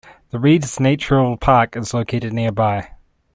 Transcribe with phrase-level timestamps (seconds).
[0.31, 2.89] The Redes Natural Park is located nearby.